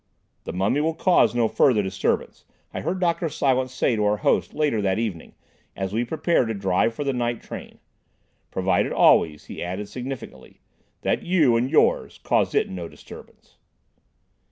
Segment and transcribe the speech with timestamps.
[0.45, 3.29] "The mummy will cause no further disturbance," I heard Dr.
[3.29, 5.35] Silence say to our host later that evening
[5.75, 7.77] as we prepared to drive for the night train,
[8.49, 10.59] "provided always," he added significantly,
[11.01, 13.57] "that you, and yours, cause it no disturbance."